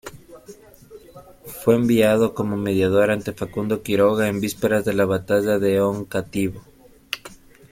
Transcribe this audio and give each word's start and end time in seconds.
Fue 1.45 1.75
enviado 1.75 2.33
como 2.33 2.57
mediador 2.57 3.11
ante 3.11 3.33
Facundo 3.33 3.83
Quiroga 3.83 4.27
en 4.29 4.41
vísperas 4.41 4.83
de 4.83 4.93
la 4.95 5.05
batalla 5.05 5.59
de 5.59 5.79
Oncativo. 5.79 6.63